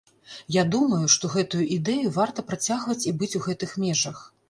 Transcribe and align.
Я 0.55 0.63
думаю, 0.75 1.01
што 1.17 1.29
гэтую 1.35 1.63
ідэю 1.77 2.17
варта 2.19 2.47
працягваць 2.51 3.01
і 3.09 3.17
быць 3.23 3.35
у 3.41 3.47
гэтых 3.49 3.81
межах. 3.89 4.31